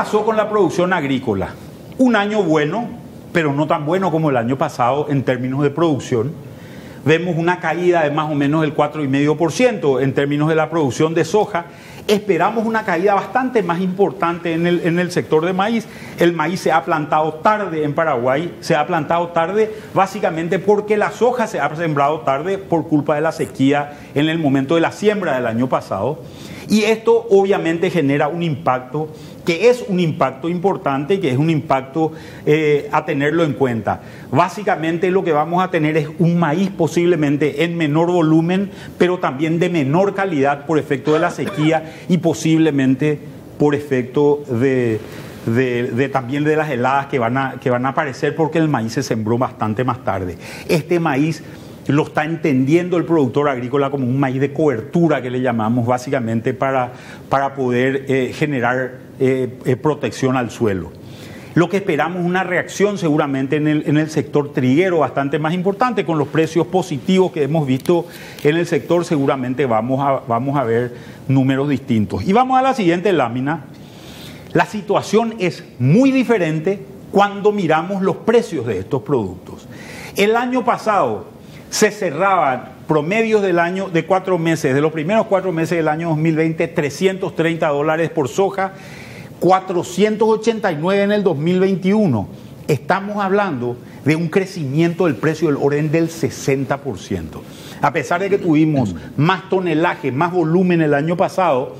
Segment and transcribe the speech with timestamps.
[0.00, 1.50] pasó con la producción agrícola?
[1.98, 2.88] Un año bueno,
[3.34, 6.32] pero no tan bueno como el año pasado en términos de producción.
[7.04, 11.26] Vemos una caída de más o menos del 4,5% en términos de la producción de
[11.26, 11.66] soja
[12.14, 15.86] esperamos una caída bastante más importante en el, en el sector de maíz.
[16.18, 21.12] El maíz se ha plantado tarde en Paraguay, se ha plantado tarde básicamente porque la
[21.12, 24.92] soja se ha sembrado tarde por culpa de la sequía en el momento de la
[24.92, 26.22] siembra del año pasado.
[26.68, 29.08] Y esto obviamente genera un impacto
[29.50, 32.12] que es un impacto importante y que es un impacto
[32.46, 34.00] eh, a tenerlo en cuenta.
[34.30, 39.58] Básicamente lo que vamos a tener es un maíz posiblemente en menor volumen, pero también
[39.58, 43.18] de menor calidad por efecto de la sequía y posiblemente
[43.58, 45.00] por efecto de,
[46.12, 49.02] también de las heladas que van, a, que van a aparecer porque el maíz se
[49.02, 50.38] sembró bastante más tarde.
[50.68, 51.42] Este maíz
[51.92, 56.54] lo está entendiendo el productor agrícola como un maíz de cobertura que le llamamos básicamente
[56.54, 56.92] para,
[57.28, 60.92] para poder eh, generar eh, eh, protección al suelo.
[61.54, 65.52] Lo que esperamos es una reacción seguramente en el, en el, sector triguero bastante más
[65.52, 68.06] importante, con los precios positivos que hemos visto
[68.44, 70.94] en el sector, seguramente vamos a, vamos a ver
[71.26, 72.22] números distintos.
[72.22, 73.64] Y vamos a la siguiente lámina.
[74.52, 79.66] La situación es muy diferente cuando miramos los precios de estos productos.
[80.16, 81.26] El año pasado,
[81.70, 86.08] se cerraban promedios del año de cuatro meses, de los primeros cuatro meses del año
[86.08, 88.72] 2020, 330 dólares por soja,
[89.38, 92.28] 489 en el 2021.
[92.66, 97.40] Estamos hablando de un crecimiento del precio del orden del 60%.
[97.80, 101.76] A pesar de que tuvimos más tonelaje, más volumen el año pasado,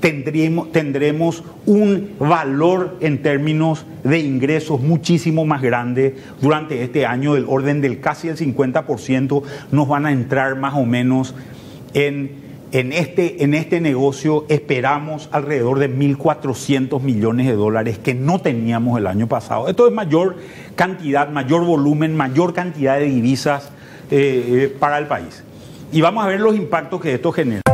[0.00, 7.44] tendremos, tendremos un valor en términos de ingresos muchísimo más grande durante este año, del
[7.46, 11.34] orden del casi el 50%, nos van a entrar más o menos
[11.94, 12.32] en,
[12.72, 18.98] en, este, en este negocio, esperamos alrededor de 1.400 millones de dólares que no teníamos
[18.98, 19.68] el año pasado.
[19.68, 20.36] Esto es mayor
[20.76, 23.70] cantidad, mayor volumen, mayor cantidad de divisas
[24.10, 25.44] eh, eh, para el país.
[25.92, 27.69] Y vamos a ver los impactos que esto genera.